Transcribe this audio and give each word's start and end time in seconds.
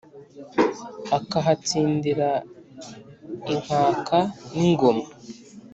akahatsindira 1.17 2.29
inkaka 3.53 4.19
ni 4.57 4.67
ngoma 4.73 5.05